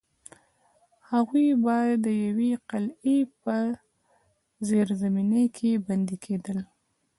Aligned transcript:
هغوی 1.09 1.47
به 1.63 1.77
د 2.05 2.07
یوې 2.25 2.51
قلعې 2.69 3.19
په 3.41 3.55
زیرزمینۍ 4.67 5.45
کې 5.57 5.71
بندي 5.85 6.17
کېدل. 6.25 6.57